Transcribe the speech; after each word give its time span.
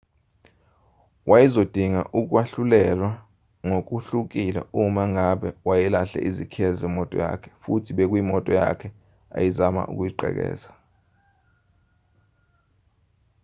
wayezodinga 1.29 2.01
ukwahlulelwa 2.19 3.11
ngokuhlukile 3.67 4.61
uma 4.81 5.03
ngabe 5.13 5.49
wayelahle 5.67 6.19
izikhiye 6.29 6.69
zemoto 6.79 7.15
yakhe 7.23 7.49
futhi 7.63 7.91
bekuyimoto 7.97 8.51
yakhe 8.61 8.87
ayezama 9.37 9.81
ukuyigqekeza 9.91 10.69